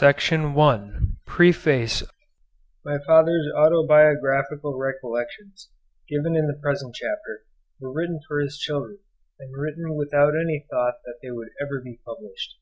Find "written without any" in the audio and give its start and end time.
9.56-10.64